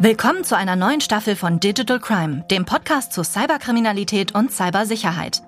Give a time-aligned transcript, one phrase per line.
[0.00, 5.42] Willkommen zu einer neuen Staffel von Digital Crime, dem Podcast zu Cyberkriminalität und Cybersicherheit.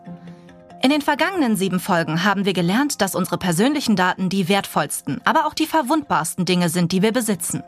[0.83, 5.47] In den vergangenen sieben Folgen haben wir gelernt, dass unsere persönlichen Daten die wertvollsten, aber
[5.47, 7.63] auch die verwundbarsten Dinge sind, die wir besitzen.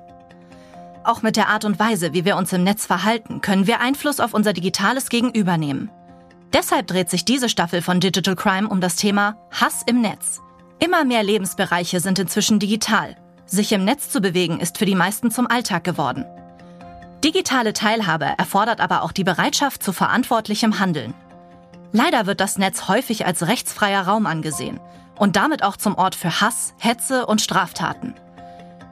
[1.04, 4.18] Auch mit der Art und Weise, wie wir uns im Netz verhalten, können wir Einfluss
[4.18, 5.88] auf unser digitales Gegenüber nehmen.
[6.52, 10.40] Deshalb dreht sich diese Staffel von Digital Crime um das Thema Hass im Netz.
[10.80, 13.16] Immer mehr Lebensbereiche sind inzwischen digital.
[13.46, 16.24] Sich im Netz zu bewegen ist für die meisten zum Alltag geworden.
[17.24, 21.14] Digitale Teilhabe erfordert aber auch die Bereitschaft zu verantwortlichem Handeln.
[21.92, 24.80] Leider wird das Netz häufig als rechtsfreier Raum angesehen
[25.16, 28.14] und damit auch zum Ort für Hass, Hetze und Straftaten.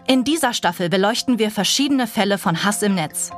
[0.07, 3.33] In dieser Staffel beleuchten wir verschiedene Fälle von Hass im Netz.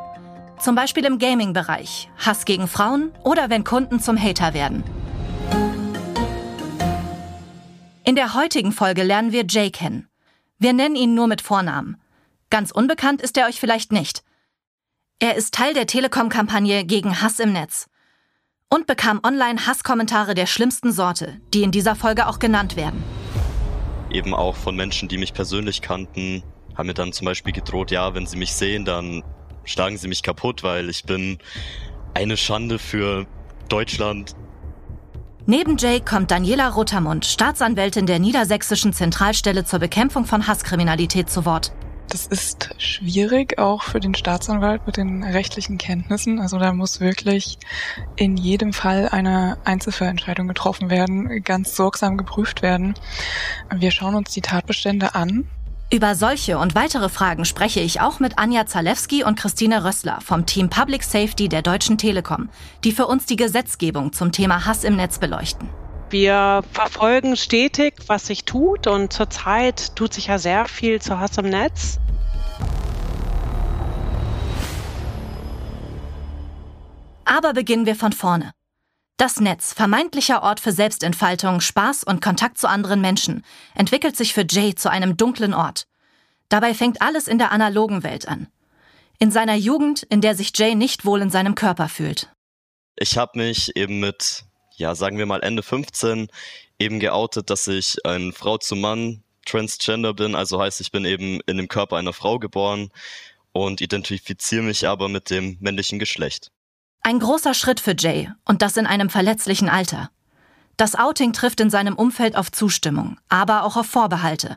[0.59, 4.85] Zum Beispiel im Gaming-Bereich, Hass gegen Frauen oder wenn Kunden zum Hater werden.
[8.05, 10.09] In der heutigen Folge lernen wir Jay kennen.
[10.59, 11.97] Wir nennen ihn nur mit Vornamen.
[12.51, 14.23] Ganz unbekannt ist er euch vielleicht nicht.
[15.23, 17.87] Er ist Teil der Telekom-Kampagne gegen Hass im Netz
[18.69, 23.05] und bekam online Hasskommentare der schlimmsten Sorte, die in dieser Folge auch genannt werden.
[24.11, 26.43] Eben auch von Menschen, die mich persönlich kannten,
[26.77, 29.23] haben mir dann zum Beispiel gedroht, ja, wenn sie mich sehen, dann
[29.63, 31.39] schlagen sie mich kaputt, weil ich bin
[32.15, 33.25] eine Schande für
[33.69, 34.35] Deutschland.
[35.47, 41.73] Neben Jay kommt Daniela Rottermund, Staatsanwältin der Niedersächsischen Zentralstelle zur Bekämpfung von Hasskriminalität zu Wort.
[42.09, 46.41] Das ist schwierig, auch für den Staatsanwalt mit den rechtlichen Kenntnissen.
[46.41, 47.59] Also da muss wirklich
[48.17, 52.95] in jedem Fall eine Einzelfallentscheidung getroffen werden, ganz sorgsam geprüft werden.
[53.75, 55.49] Wir schauen uns die Tatbestände an.
[55.93, 60.47] Über solche und weitere Fragen spreche ich auch mit Anja Zalewski und Christine Rössler vom
[60.47, 62.49] Team Public Safety der Deutschen Telekom,
[62.83, 65.69] die für uns die Gesetzgebung zum Thema Hass im Netz beleuchten.
[66.13, 71.39] Wir verfolgen stetig, was sich tut und zurzeit tut sich ja sehr viel zu Hass
[71.39, 71.99] im Netz.
[77.25, 78.53] Aber beginnen wir von vorne.
[79.17, 83.43] Das Netz, vermeintlicher Ort für Selbstentfaltung, Spaß und Kontakt zu anderen Menschen,
[83.75, 85.87] entwickelt sich für Jay zu einem dunklen Ort.
[86.51, 88.49] Dabei fängt alles in der analogen Welt an.
[89.19, 92.29] In seiner Jugend, in der sich Jay nicht wohl in seinem Körper fühlt.
[92.97, 94.45] Ich habe mich eben mit,
[94.77, 96.29] ja, sagen wir mal Ende 15
[96.79, 101.41] eben geoutet, dass ich ein Frau zu Mann Transgender bin, also heißt, ich bin eben
[101.47, 102.91] in dem Körper einer Frau geboren
[103.53, 106.51] und identifiziere mich aber mit dem männlichen Geschlecht.
[107.03, 110.11] Ein großer Schritt für Jay und das in einem verletzlichen Alter.
[110.77, 114.57] Das Outing trifft in seinem Umfeld auf Zustimmung, aber auch auf Vorbehalte.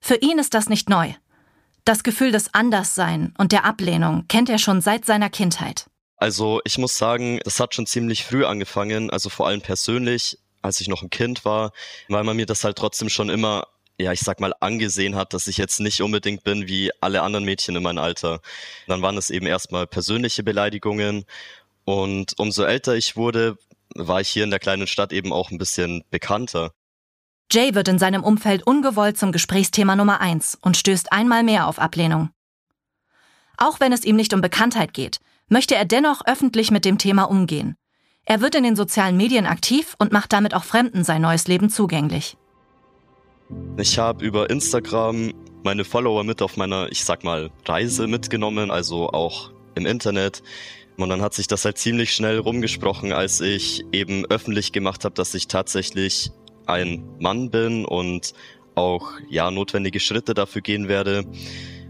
[0.00, 1.14] Für ihn ist das nicht neu.
[1.84, 5.86] Das Gefühl des Anderssein und der Ablehnung kennt er schon seit seiner Kindheit.
[6.22, 10.80] Also ich muss sagen, das hat schon ziemlich früh angefangen, also vor allem persönlich, als
[10.80, 11.72] ich noch ein Kind war,
[12.06, 13.66] weil man mir das halt trotzdem schon immer
[13.98, 17.44] ja, ich sag mal, angesehen hat, dass ich jetzt nicht unbedingt bin wie alle anderen
[17.44, 18.40] Mädchen in meinem Alter.
[18.86, 21.24] Dann waren es eben erstmal persönliche Beleidigungen.
[21.84, 23.58] Und umso älter ich wurde,
[23.96, 26.70] war ich hier in der kleinen Stadt eben auch ein bisschen bekannter.
[27.50, 31.80] Jay wird in seinem Umfeld ungewollt zum Gesprächsthema Nummer eins und stößt einmal mehr auf
[31.80, 32.30] Ablehnung.
[33.56, 35.18] Auch wenn es ihm nicht um Bekanntheit geht,
[35.52, 37.76] möchte er dennoch öffentlich mit dem Thema umgehen.
[38.24, 41.70] Er wird in den sozialen Medien aktiv und macht damit auch Fremden sein neues Leben
[41.70, 42.36] zugänglich.
[43.76, 49.10] Ich habe über Instagram meine Follower mit auf meiner, ich sag mal, Reise mitgenommen, also
[49.10, 50.42] auch im Internet.
[50.96, 55.14] Und dann hat sich das halt ziemlich schnell rumgesprochen, als ich eben öffentlich gemacht habe,
[55.14, 56.30] dass ich tatsächlich
[56.66, 58.34] ein Mann bin und
[58.74, 61.24] auch ja notwendige Schritte dafür gehen werde.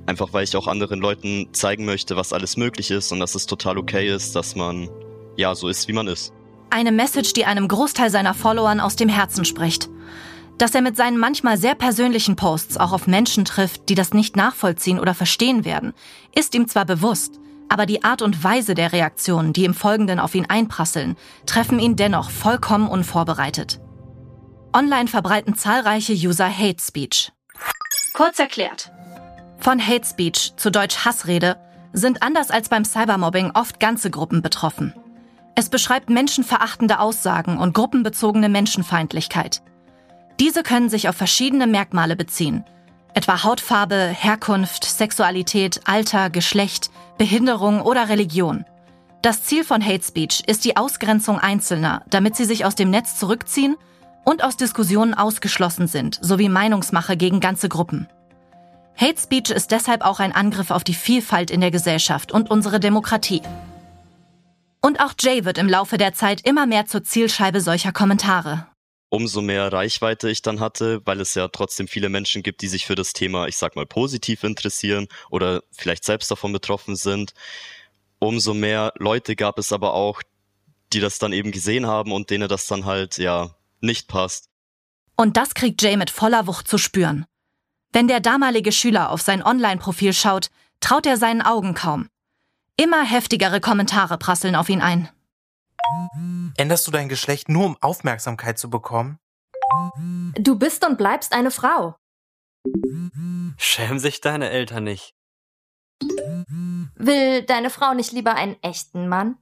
[0.07, 3.47] Einfach weil ich auch anderen Leuten zeigen möchte, was alles möglich ist und dass es
[3.47, 4.89] total okay ist, dass man
[5.37, 6.33] ja so ist, wie man ist.
[6.71, 9.89] Eine Message, die einem Großteil seiner Followern aus dem Herzen spricht.
[10.59, 14.37] Dass er mit seinen manchmal sehr persönlichen Posts auch auf Menschen trifft, die das nicht
[14.37, 15.93] nachvollziehen oder verstehen werden,
[16.35, 20.35] ist ihm zwar bewusst, aber die Art und Weise der Reaktionen, die im Folgenden auf
[20.35, 23.81] ihn einprasseln, treffen ihn dennoch vollkommen unvorbereitet.
[24.75, 27.33] Online verbreiten zahlreiche User Hate Speech.
[28.15, 28.91] Kurz erklärt.
[29.63, 31.57] Von Hate Speech, zu Deutsch Hassrede,
[31.93, 34.93] sind anders als beim Cybermobbing oft ganze Gruppen betroffen.
[35.55, 39.63] Es beschreibt menschenverachtende Aussagen und gruppenbezogene Menschenfeindlichkeit.
[40.41, 42.65] Diese können sich auf verschiedene Merkmale beziehen,
[43.15, 48.65] etwa Hautfarbe, Herkunft, Sexualität, Alter, Geschlecht, Behinderung oder Religion.
[49.23, 53.17] Das Ziel von Hate Speech ist die Ausgrenzung Einzelner, damit sie sich aus dem Netz
[53.17, 53.77] zurückziehen
[54.25, 58.09] und aus Diskussionen ausgeschlossen sind, sowie Meinungsmache gegen ganze Gruppen.
[58.97, 62.79] Hate Speech ist deshalb auch ein Angriff auf die Vielfalt in der Gesellschaft und unsere
[62.79, 63.43] Demokratie.
[64.81, 68.67] Und auch Jay wird im Laufe der Zeit immer mehr zur Zielscheibe solcher Kommentare.
[69.11, 72.87] umso mehr Reichweite ich dann hatte, weil es ja trotzdem viele Menschen gibt, die sich
[72.87, 77.35] für das Thema, ich sag mal, positiv interessieren oder vielleicht selbst davon betroffen sind.
[78.19, 80.23] Umso mehr Leute gab es aber auch,
[80.95, 84.49] die das dann eben gesehen haben und denen das dann halt, ja, nicht passt.
[85.15, 87.27] Und das kriegt Jay mit voller Wucht zu spüren.
[87.93, 90.49] Wenn der damalige Schüler auf sein Online-Profil schaut,
[90.81, 92.09] traut er seinen Augen kaum.
[92.77, 95.11] Immer heftigere Kommentare prasseln auf ihn ein.
[96.57, 99.19] Änderst du dein Geschlecht nur, um Aufmerksamkeit zu bekommen?
[100.35, 101.97] Du bist und bleibst eine Frau.
[103.59, 105.15] Schämen sich deine Eltern nicht.
[106.95, 109.37] Will deine Frau nicht lieber einen echten Mann?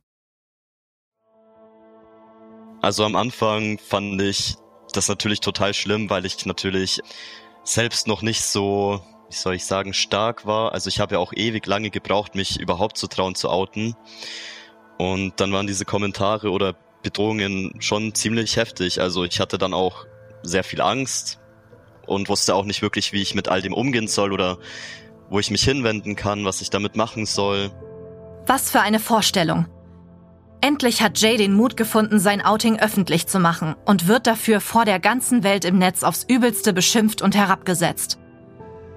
[2.82, 4.56] Also am Anfang fand ich
[4.92, 7.00] das natürlich total schlimm, weil ich natürlich
[7.72, 10.72] selbst noch nicht so, wie soll ich sagen, stark war.
[10.72, 13.94] Also ich habe ja auch ewig lange gebraucht, mich überhaupt zu trauen zu outen.
[14.98, 19.00] Und dann waren diese Kommentare oder Bedrohungen schon ziemlich heftig.
[19.00, 20.06] Also ich hatte dann auch
[20.42, 21.38] sehr viel Angst
[22.06, 24.58] und wusste auch nicht wirklich, wie ich mit all dem umgehen soll oder
[25.28, 27.70] wo ich mich hinwenden kann, was ich damit machen soll.
[28.46, 29.66] Was für eine Vorstellung.
[30.60, 34.84] Endlich hat Jay den Mut gefunden, sein Outing öffentlich zu machen und wird dafür vor
[34.84, 38.18] der ganzen Welt im Netz aufs übelste beschimpft und herabgesetzt.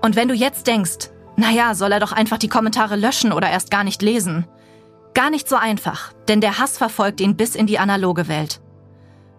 [0.01, 3.71] Und wenn du jetzt denkst, naja, soll er doch einfach die Kommentare löschen oder erst
[3.71, 4.45] gar nicht lesen,
[5.13, 8.61] Gar nicht so einfach, denn der Hass verfolgt ihn bis in die analoge Welt.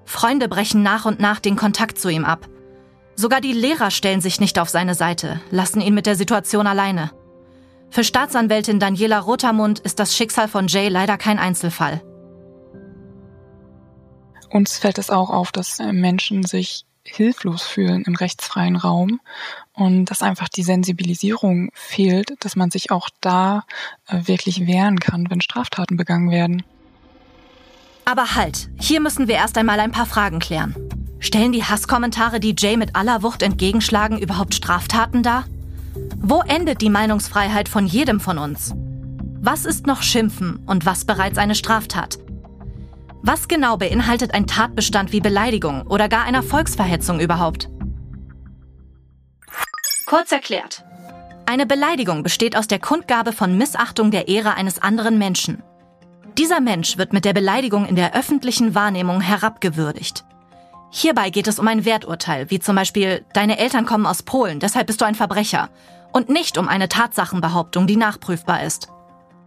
[0.04, 2.48] Freunde brechen nach und nach den Kontakt zu ihm ab.
[3.16, 7.10] Sogar die Lehrer stellen sich nicht auf seine Seite, lassen ihn mit der Situation alleine.
[7.90, 12.02] Für Staatsanwältin Daniela Rotermund ist das Schicksal von Jay leider kein Einzelfall.
[14.54, 19.20] Uns fällt es auch auf, dass Menschen sich hilflos fühlen im rechtsfreien Raum
[19.72, 23.64] und dass einfach die Sensibilisierung fehlt, dass man sich auch da
[24.06, 26.62] äh, wirklich wehren kann, wenn Straftaten begangen werden.
[28.04, 30.76] Aber halt, hier müssen wir erst einmal ein paar Fragen klären.
[31.18, 35.46] Stellen die Hasskommentare, die Jay mit aller Wucht entgegenschlagen, überhaupt Straftaten dar?
[36.18, 38.72] Wo endet die Meinungsfreiheit von jedem von uns?
[39.40, 42.18] Was ist noch Schimpfen und was bereits eine Straftat?
[43.26, 47.70] Was genau beinhaltet ein Tatbestand wie Beleidigung oder gar einer Volksverhetzung überhaupt?
[50.04, 50.84] Kurz erklärt.
[51.46, 55.62] Eine Beleidigung besteht aus der Kundgabe von Missachtung der Ehre eines anderen Menschen.
[56.36, 60.26] Dieser Mensch wird mit der Beleidigung in der öffentlichen Wahrnehmung herabgewürdigt.
[60.90, 64.86] Hierbei geht es um ein Werturteil, wie zum Beispiel, deine Eltern kommen aus Polen, deshalb
[64.86, 65.70] bist du ein Verbrecher,
[66.12, 68.90] und nicht um eine Tatsachenbehauptung, die nachprüfbar ist.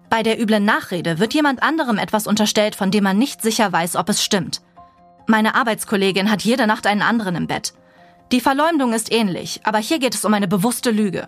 [0.09, 3.95] Bei der üblen Nachrede wird jemand anderem etwas unterstellt, von dem man nicht sicher weiß,
[3.95, 4.62] ob es stimmt.
[5.27, 7.74] Meine Arbeitskollegin hat jede Nacht einen anderen im Bett.
[8.31, 11.27] Die Verleumdung ist ähnlich, aber hier geht es um eine bewusste Lüge.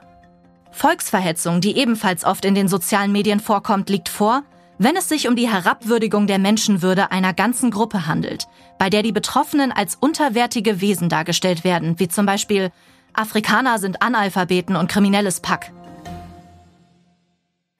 [0.71, 4.43] Volksverhetzung, die ebenfalls oft in den sozialen Medien vorkommt, liegt vor,
[4.77, 8.47] wenn es sich um die Herabwürdigung der Menschenwürde einer ganzen Gruppe handelt,
[8.77, 12.71] bei der die Betroffenen als unterwertige Wesen dargestellt werden, wie zum Beispiel
[13.13, 15.73] Afrikaner sind Analphabeten und kriminelles Pack.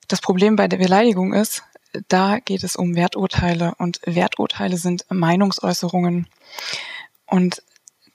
[0.10, 1.64] Das Problem bei der Beleidigung ist,
[2.08, 6.28] da geht es um Werturteile und Werturteile sind Meinungsäußerungen.
[7.28, 7.62] Und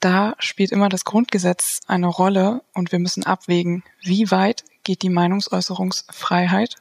[0.01, 5.09] da spielt immer das Grundgesetz eine Rolle und wir müssen abwägen, wie weit geht die
[5.09, 6.75] Meinungsäußerungsfreiheit.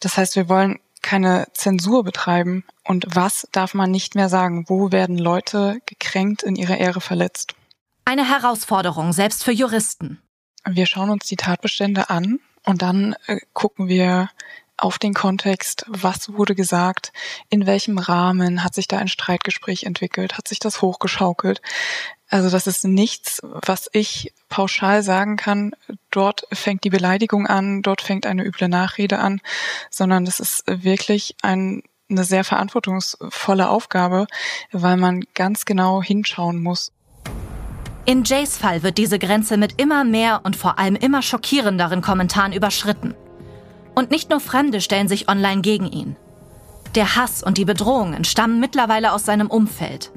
[0.00, 4.64] Das heißt, wir wollen keine Zensur betreiben und was darf man nicht mehr sagen?
[4.66, 7.54] Wo werden Leute gekränkt, in ihrer Ehre verletzt?
[8.06, 10.22] Eine Herausforderung, selbst für Juristen.
[10.66, 14.28] Wir schauen uns die Tatbestände an und dann äh, gucken wir
[14.76, 17.12] auf den Kontext, was wurde gesagt,
[17.50, 21.62] in welchem Rahmen hat sich da ein Streitgespräch entwickelt, hat sich das hochgeschaukelt.
[22.28, 25.76] Also das ist nichts, was ich pauschal sagen kann,
[26.10, 29.40] dort fängt die Beleidigung an, dort fängt eine üble Nachrede an,
[29.90, 34.26] sondern das ist wirklich ein, eine sehr verantwortungsvolle Aufgabe,
[34.72, 36.90] weil man ganz genau hinschauen muss.
[38.04, 42.52] In Jays Fall wird diese Grenze mit immer mehr und vor allem immer schockierenderen Kommentaren
[42.52, 43.14] überschritten.
[43.94, 46.16] Und nicht nur Fremde stellen sich online gegen ihn.
[46.96, 50.10] Der Hass und die Bedrohungen stammen mittlerweile aus seinem Umfeld.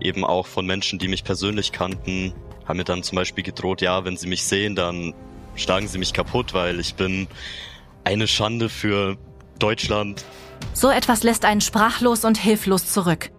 [0.00, 2.32] Eben auch von Menschen, die mich persönlich kannten,
[2.66, 5.14] haben mir dann zum Beispiel gedroht, ja, wenn sie mich sehen, dann
[5.54, 7.28] schlagen sie mich kaputt, weil ich bin
[8.02, 9.16] eine Schande für
[9.60, 10.24] Deutschland.
[10.72, 13.30] So etwas lässt einen sprachlos und hilflos zurück.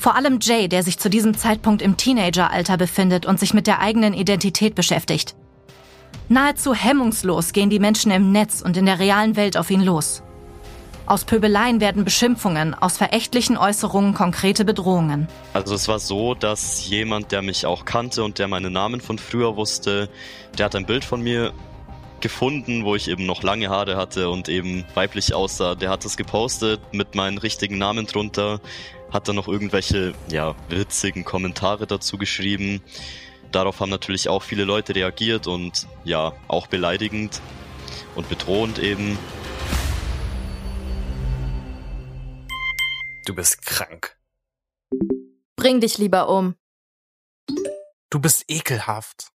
[0.00, 3.80] Vor allem Jay, der sich zu diesem Zeitpunkt im Teenageralter befindet und sich mit der
[3.80, 5.34] eigenen Identität beschäftigt.
[6.30, 10.22] Nahezu hemmungslos gehen die Menschen im Netz und in der realen Welt auf ihn los.
[11.04, 15.28] Aus Pöbeleien werden Beschimpfungen, aus verächtlichen Äußerungen konkrete Bedrohungen.
[15.52, 19.18] Also es war so, dass jemand, der mich auch kannte und der meinen Namen von
[19.18, 20.08] früher wusste,
[20.56, 21.52] der hat ein Bild von mir
[22.20, 25.74] gefunden, wo ich eben noch lange Haare hatte und eben weiblich aussah.
[25.74, 28.60] Der hat es gepostet mit meinen richtigen Namen drunter,
[29.12, 32.80] hat dann noch irgendwelche, ja, witzigen Kommentare dazu geschrieben.
[33.52, 37.40] Darauf haben natürlich auch viele Leute reagiert und ja, auch beleidigend
[38.14, 39.18] und bedrohend eben.
[43.26, 44.16] Du bist krank.
[45.56, 46.54] Bring dich lieber um.
[48.10, 49.30] Du bist ekelhaft.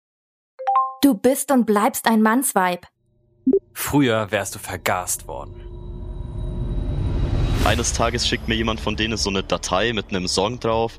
[1.02, 2.86] Du bist und bleibst ein Mannsweib.
[3.74, 5.71] Früher wärst du vergast worden.
[7.64, 10.98] Eines Tages schickt mir jemand von denen so eine Datei mit einem Song drauf,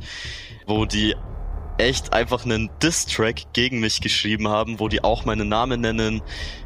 [0.65, 1.13] wo die
[1.77, 6.21] echt einfach einen Diss-Track gegen mich geschrieben haben, wo die auch meinen Namen nennen,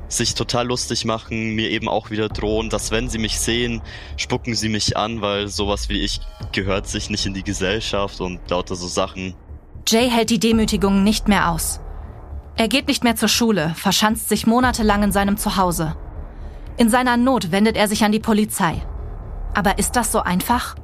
[0.07, 3.81] sich total lustig machen, mir eben auch wieder drohen, dass wenn sie mich sehen,
[4.17, 8.39] spucken sie mich an, weil sowas wie ich gehört sich nicht in die Gesellschaft und
[8.49, 9.33] lauter so Sachen.
[9.87, 11.79] Jay hält die Demütigungen nicht mehr aus.
[12.55, 15.95] Er geht nicht mehr zur Schule, verschanzt sich monatelang in seinem Zuhause.
[16.77, 18.83] In seiner Not wendet er sich an die Polizei.
[19.57, 20.75] Aber ist das so einfach?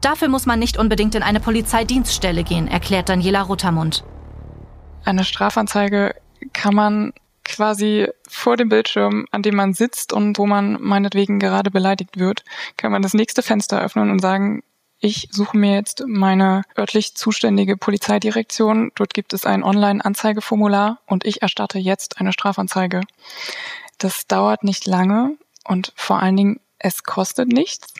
[0.00, 4.04] Dafür muss man nicht unbedingt in eine Polizeidienststelle gehen, erklärt Daniela Ruttermund.
[5.04, 6.14] Eine Strafanzeige
[6.52, 11.72] kann man quasi vor dem Bildschirm, an dem man sitzt und wo man meinetwegen gerade
[11.72, 12.44] beleidigt wird,
[12.76, 14.62] kann man das nächste Fenster öffnen und sagen,
[15.00, 18.92] ich suche mir jetzt meine örtlich zuständige Polizeidirektion.
[18.94, 23.00] Dort gibt es ein Online-Anzeigeformular und ich erstatte jetzt eine Strafanzeige.
[23.98, 27.92] Das dauert nicht lange und vor allen Dingen, es kostet nichts.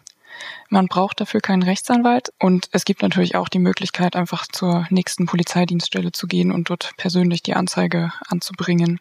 [0.68, 5.26] Man braucht dafür keinen Rechtsanwalt und es gibt natürlich auch die Möglichkeit, einfach zur nächsten
[5.26, 9.00] Polizeidienststelle zu gehen und dort persönlich die Anzeige anzubringen.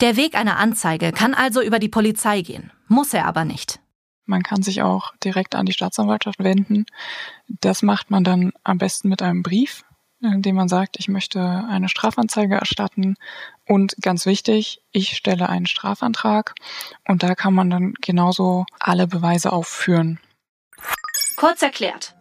[0.00, 3.80] Der Weg einer Anzeige kann also über die Polizei gehen, muss er aber nicht.
[4.24, 6.84] Man kann sich auch direkt an die Staatsanwaltschaft wenden.
[7.48, 9.84] Das macht man dann am besten mit einem Brief,
[10.20, 13.16] in dem man sagt, ich möchte eine Strafanzeige erstatten.
[13.66, 16.54] Und ganz wichtig, ich stelle einen Strafantrag.
[17.06, 20.18] Und da kann man dann genauso alle Beweise aufführen.
[21.36, 22.14] Kurz erklärt.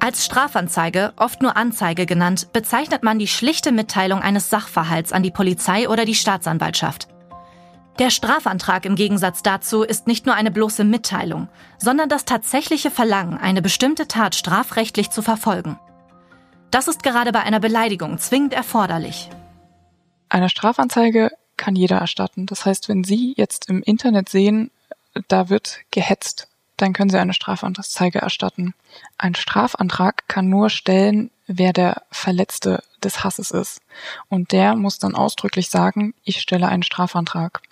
[0.00, 5.32] Als Strafanzeige, oft nur Anzeige genannt, bezeichnet man die schlichte Mitteilung eines Sachverhalts an die
[5.32, 7.08] Polizei oder die Staatsanwaltschaft.
[7.98, 13.38] Der Strafantrag im Gegensatz dazu ist nicht nur eine bloße Mitteilung, sondern das tatsächliche Verlangen,
[13.38, 15.80] eine bestimmte Tat strafrechtlich zu verfolgen.
[16.70, 19.30] Das ist gerade bei einer Beleidigung zwingend erforderlich.
[20.28, 22.46] Eine Strafanzeige kann jeder erstatten.
[22.46, 24.70] Das heißt, wenn Sie jetzt im Internet sehen,
[25.28, 28.74] da wird gehetzt, dann können Sie eine Strafanzeige erstatten.
[29.16, 33.80] Ein Strafantrag kann nur stellen, wer der Verletzte des Hasses ist.
[34.28, 37.62] Und der muss dann ausdrücklich sagen, ich stelle einen Strafantrag.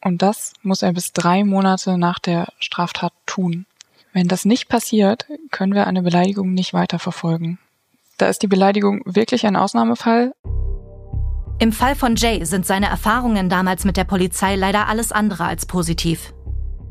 [0.00, 3.66] Und das muss er bis drei Monate nach der Straftat tun.
[4.12, 7.58] Wenn das nicht passiert, können wir eine Beleidigung nicht weiterverfolgen.
[8.18, 10.32] Da ist die Beleidigung wirklich ein Ausnahmefall.
[11.60, 15.66] Im Fall von Jay sind seine Erfahrungen damals mit der Polizei leider alles andere als
[15.66, 16.34] positiv.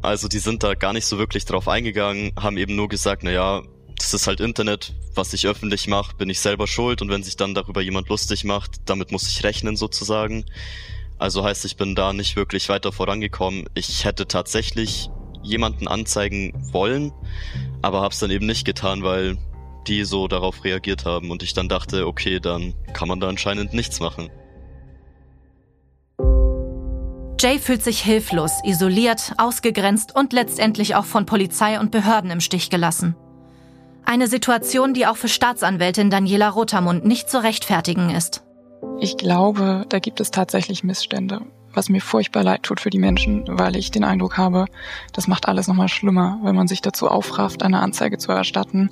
[0.01, 3.31] Also die sind da gar nicht so wirklich drauf eingegangen, haben eben nur gesagt, na
[3.31, 3.61] ja,
[3.97, 7.35] das ist halt Internet, was ich öffentlich mache, bin ich selber schuld und wenn sich
[7.35, 10.45] dann darüber jemand lustig macht, damit muss ich rechnen sozusagen.
[11.17, 13.67] Also heißt, ich bin da nicht wirklich weiter vorangekommen.
[13.73, 15.09] Ich hätte tatsächlich
[15.43, 17.11] jemanden anzeigen wollen,
[17.81, 19.37] aber hab's dann eben nicht getan, weil
[19.87, 23.73] die so darauf reagiert haben und ich dann dachte, okay, dann kann man da anscheinend
[23.73, 24.29] nichts machen.
[27.39, 32.71] Jay fühlt sich hilflos, isoliert, ausgegrenzt und letztendlich auch von Polizei und Behörden im Stich
[32.71, 33.15] gelassen.
[34.05, 38.43] Eine Situation, die auch für Staatsanwältin Daniela Rotermund nicht zu rechtfertigen ist.
[38.99, 41.41] Ich glaube, da gibt es tatsächlich Missstände,
[41.77, 44.65] was mir furchtbar leid tut für die Menschen, weil ich den Eindruck habe,
[45.13, 48.89] das macht alles nochmal schlimmer, wenn man sich dazu aufrafft, eine Anzeige zu erstatten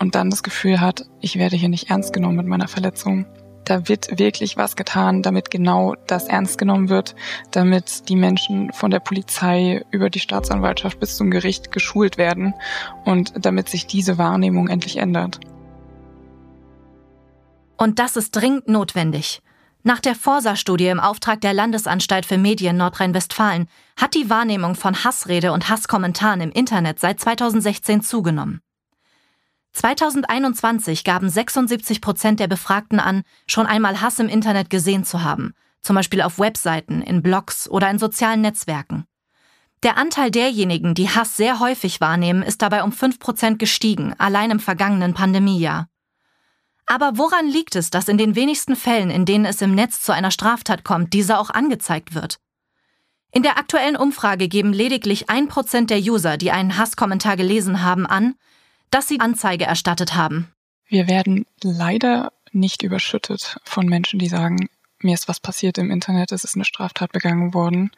[0.00, 3.26] und dann das Gefühl hat, ich werde hier nicht ernst genommen mit meiner Verletzung.
[3.64, 7.14] Da wird wirklich was getan, damit genau das ernst genommen wird,
[7.50, 12.54] damit die Menschen von der Polizei über die Staatsanwaltschaft bis zum Gericht geschult werden
[13.04, 15.40] und damit sich diese Wahrnehmung endlich ändert.
[17.76, 19.42] Und das ist dringend notwendig.
[19.86, 25.52] Nach der Forsa-Studie im Auftrag der Landesanstalt für Medien Nordrhein-Westfalen hat die Wahrnehmung von Hassrede
[25.52, 28.62] und Hasskommentaren im Internet seit 2016 zugenommen.
[29.74, 35.52] 2021 gaben 76 Prozent der Befragten an, schon einmal Hass im Internet gesehen zu haben,
[35.82, 39.04] zum Beispiel auf Webseiten, in Blogs oder in sozialen Netzwerken.
[39.82, 44.50] Der Anteil derjenigen, die Hass sehr häufig wahrnehmen, ist dabei um 5 Prozent gestiegen, allein
[44.50, 45.88] im vergangenen Pandemiejahr.
[46.86, 50.12] Aber woran liegt es, dass in den wenigsten Fällen, in denen es im Netz zu
[50.12, 52.38] einer Straftat kommt, diese auch angezeigt wird?
[53.32, 58.06] In der aktuellen Umfrage geben lediglich ein Prozent der User, die einen Hasskommentar gelesen haben,
[58.06, 58.36] an,
[58.90, 60.52] dass sie Anzeige erstattet haben.
[60.86, 64.68] Wir werden leider nicht überschüttet von Menschen, die sagen,
[65.00, 67.90] mir ist was passiert im Internet, es ist eine Straftat begangen worden.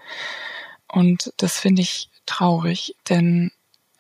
[0.88, 3.50] Und das finde ich traurig, denn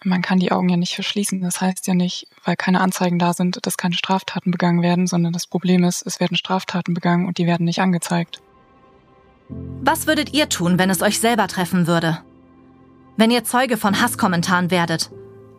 [0.06, 1.40] man kann die Augen ja nicht verschließen.
[1.40, 5.32] Das heißt ja nicht, weil keine Anzeigen da sind, dass keine Straftaten begangen werden, sondern
[5.32, 8.40] das Problem ist, es werden Straftaten begangen und die werden nicht angezeigt.
[9.82, 12.18] Was würdet ihr tun, wenn es euch selber treffen würde?
[13.16, 15.10] Wenn ihr Zeuge von Hasskommentaren werdet?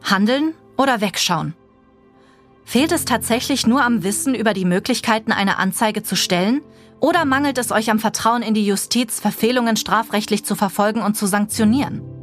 [0.03, 1.53] Handeln oder wegschauen?
[2.63, 6.61] Fehlt es tatsächlich nur am Wissen über die Möglichkeiten, eine Anzeige zu stellen?
[6.99, 11.27] Oder mangelt es euch am Vertrauen in die Justiz, Verfehlungen strafrechtlich zu verfolgen und zu
[11.27, 12.16] sanktionieren?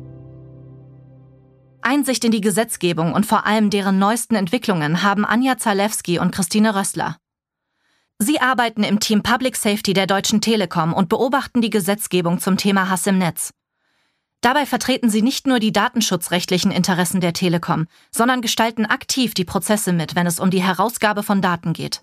[1.85, 6.75] Einsicht in die Gesetzgebung und vor allem deren neuesten Entwicklungen haben Anja Zalewski und Christine
[6.75, 7.17] Rössler.
[8.19, 12.89] Sie arbeiten im Team Public Safety der Deutschen Telekom und beobachten die Gesetzgebung zum Thema
[12.89, 13.53] Hass im Netz.
[14.41, 19.93] Dabei vertreten sie nicht nur die datenschutzrechtlichen Interessen der Telekom, sondern gestalten aktiv die Prozesse
[19.93, 22.03] mit, wenn es um die Herausgabe von Daten geht.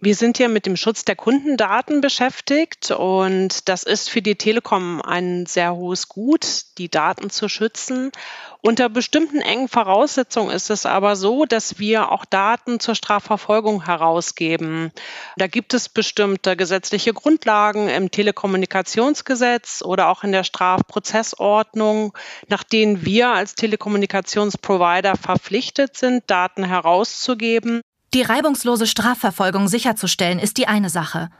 [0.00, 5.02] Wir sind hier mit dem Schutz der Kundendaten beschäftigt und das ist für die Telekom
[5.02, 8.12] ein sehr hohes Gut, die Daten zu schützen.
[8.60, 14.90] Unter bestimmten engen Voraussetzungen ist es aber so, dass wir auch Daten zur Strafverfolgung herausgeben.
[15.36, 22.12] Da gibt es bestimmte gesetzliche Grundlagen im Telekommunikationsgesetz oder auch in der Strafprozessordnung,
[22.48, 27.80] nach denen wir als Telekommunikationsprovider verpflichtet sind, Daten herauszugeben.
[28.12, 31.30] Die reibungslose Strafverfolgung sicherzustellen ist die eine Sache,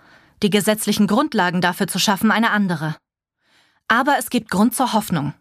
[0.45, 2.95] die gesetzlichen Grundlagen dafür zu schaffen eine andere.
[3.89, 5.35] Aber es gibt Grund zur Hoffnung.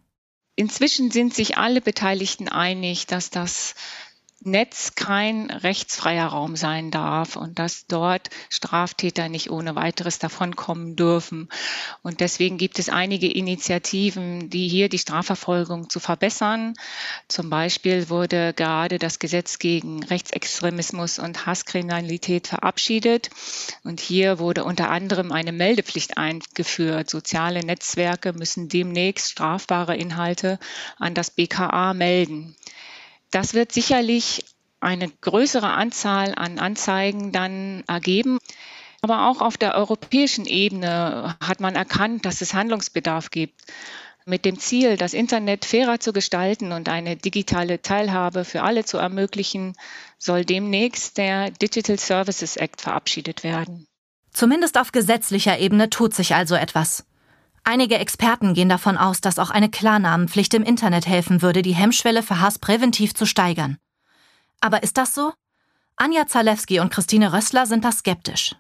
[0.59, 3.75] Inzwischen sind sich alle Beteiligten einig, dass das
[4.41, 11.49] Netz kein rechtsfreier Raum sein darf und dass dort Straftäter nicht ohne weiteres davonkommen dürfen.
[12.03, 16.75] Und deswegen gibt es einige Initiativen, die hier die Strafverfolgung zu verbessern.
[17.27, 23.31] Zum Beispiel wurde gerade das Gesetz gegen Rechtsextremismus und Hasskriminalität verabschiedet.
[23.83, 27.09] Und hier wurde unter anderem eine Meldepflicht eingeführt.
[27.09, 30.59] Soziale Netzwerke müssen demnächst strafbare Inhalte
[30.97, 32.55] an das BKA melden.
[33.31, 34.45] Das wird sicherlich
[34.79, 38.39] eine größere Anzahl an Anzeigen dann ergeben.
[39.01, 43.61] Aber auch auf der europäischen Ebene hat man erkannt, dass es Handlungsbedarf gibt.
[44.25, 48.97] Mit dem Ziel, das Internet fairer zu gestalten und eine digitale Teilhabe für alle zu
[48.97, 49.73] ermöglichen,
[50.17, 53.87] soll demnächst der Digital Services Act verabschiedet werden.
[54.31, 57.06] Zumindest auf gesetzlicher Ebene tut sich also etwas.
[57.69, 62.23] Einige Experten gehen davon aus, dass auch eine Klarnamenpflicht im Internet helfen würde, die Hemmschwelle
[62.23, 63.77] für Hass präventiv zu steigern.
[64.61, 65.33] Aber ist das so?
[65.97, 68.55] Anja Zalewski und Christine Rössler sind da skeptisch.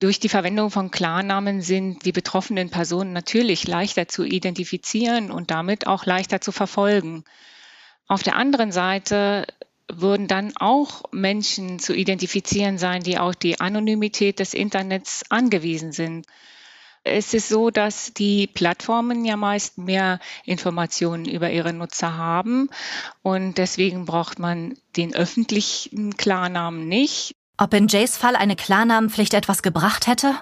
[0.00, 5.86] Durch die Verwendung von Klarnamen sind die betroffenen Personen natürlich leichter zu identifizieren und damit
[5.86, 7.24] auch leichter zu verfolgen.
[8.06, 9.46] Auf der anderen Seite
[9.92, 16.24] würden dann auch Menschen zu identifizieren sein, die auf die Anonymität des Internets angewiesen sind.
[17.10, 22.68] Es ist so, dass die Plattformen ja meist mehr Informationen über ihre Nutzer haben
[23.22, 27.34] und deswegen braucht man den öffentlichen Klarnamen nicht.
[27.56, 30.34] Ob in Jays Fall eine Klarnamenpflicht etwas gebracht hätte?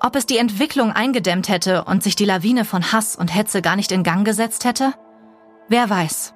[0.00, 3.76] Ob es die Entwicklung eingedämmt hätte und sich die Lawine von Hass und Hetze gar
[3.76, 4.92] nicht in Gang gesetzt hätte?
[5.68, 6.34] Wer weiß.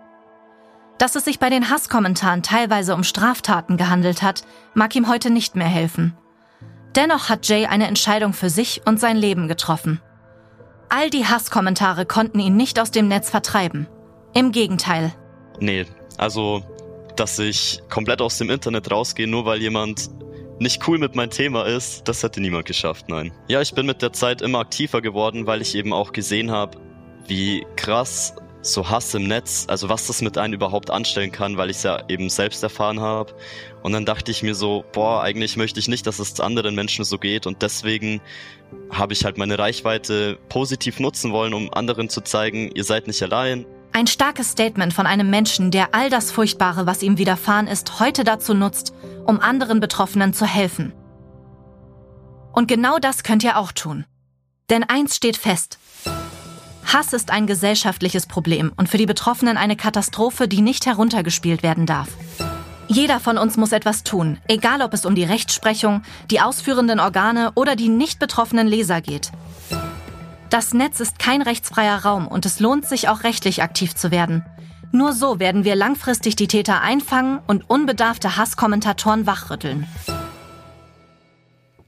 [0.98, 5.57] Dass es sich bei den Hasskommentaren teilweise um Straftaten gehandelt hat, mag ihm heute nicht
[5.57, 6.16] mehr helfen.
[6.94, 10.00] Dennoch hat Jay eine Entscheidung für sich und sein Leben getroffen.
[10.88, 13.87] All die Hasskommentare konnten ihn nicht aus dem Netz vertreiben.
[14.35, 15.12] Im Gegenteil.
[15.59, 15.87] Nee,
[16.18, 16.62] also,
[17.16, 20.11] dass ich komplett aus dem Internet rausgehe, nur weil jemand
[20.59, 23.33] nicht cool mit meinem Thema ist, das hätte niemand geschafft, nein.
[23.48, 26.78] Ja, ich bin mit der Zeit immer aktiver geworden, weil ich eben auch gesehen habe,
[27.26, 31.70] wie krass so Hass im Netz, also was das mit einem überhaupt anstellen kann, weil
[31.70, 33.35] ich es ja eben selbst erfahren habe.
[33.83, 37.05] Und dann dachte ich mir so, boah, eigentlich möchte ich nicht, dass es anderen Menschen
[37.05, 37.46] so geht.
[37.46, 38.20] Und deswegen
[38.90, 43.22] habe ich halt meine Reichweite positiv nutzen wollen, um anderen zu zeigen, ihr seid nicht
[43.22, 43.66] allein.
[43.92, 48.25] Ein starkes Statement von einem Menschen, der all das Furchtbare, was ihm widerfahren ist, heute
[48.25, 48.94] dazu nutzt,
[49.27, 50.94] um anderen Betroffenen zu helfen.
[52.53, 54.07] Und genau das könnt ihr auch tun.
[54.70, 55.79] Denn eins steht fest.
[56.92, 61.87] Hass ist ein gesellschaftliches Problem und für die Betroffenen eine Katastrophe, die nicht heruntergespielt werden
[61.87, 62.09] darf.
[62.87, 67.52] Jeder von uns muss etwas tun, egal ob es um die Rechtsprechung, die ausführenden Organe
[67.55, 69.33] oder die nicht betroffenen Leser geht.
[70.50, 74.44] Das Netz ist kein rechtsfreier Raum und es lohnt sich auch rechtlich aktiv zu werden.
[74.90, 79.87] Nur so werden wir langfristig die Täter einfangen und unbedarfte Hasskommentatoren wachrütteln.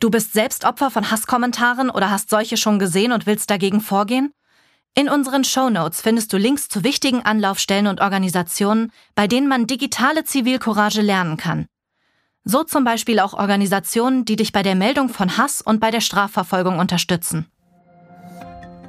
[0.00, 4.32] Du bist selbst Opfer von Hasskommentaren oder hast solche schon gesehen und willst dagegen vorgehen?
[4.96, 10.22] In unseren Shownotes findest du Links zu wichtigen Anlaufstellen und Organisationen, bei denen man digitale
[10.22, 11.66] Zivilcourage lernen kann.
[12.44, 16.00] So zum Beispiel auch Organisationen, die dich bei der Meldung von Hass und bei der
[16.00, 17.46] Strafverfolgung unterstützen.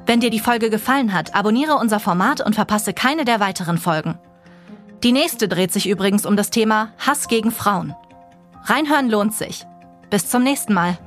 [0.06, 4.16] Wenn dir die Folge gefallen hat, abonniere unser Format und verpasse keine der weiteren Folgen.
[5.02, 7.96] Die nächste dreht sich übrigens um das Thema Hass gegen Frauen.
[8.62, 9.66] Reinhören lohnt sich.
[10.10, 10.98] Bis zum nächsten Mal.